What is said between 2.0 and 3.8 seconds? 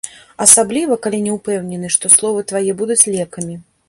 словы твае будуць лекамі.